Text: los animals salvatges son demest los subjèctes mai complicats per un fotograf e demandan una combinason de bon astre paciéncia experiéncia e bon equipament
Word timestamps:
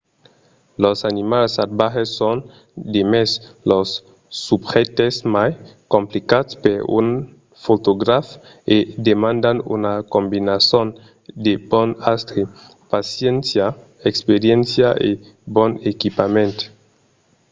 los 0.83 0.97
animals 1.11 1.51
salvatges 1.57 2.09
son 2.19 2.37
demest 2.97 3.33
los 3.71 3.89
subjèctes 4.45 5.15
mai 5.35 5.51
complicats 5.95 6.51
per 6.63 6.77
un 6.99 7.07
fotograf 7.65 8.25
e 8.75 8.77
demandan 9.09 9.57
una 9.75 9.93
combinason 10.15 10.87
de 11.45 11.53
bon 11.69 11.89
astre 12.13 12.41
paciéncia 12.93 13.65
experiéncia 14.09 14.89
e 15.09 15.11
bon 15.55 15.71
equipament 15.91 16.57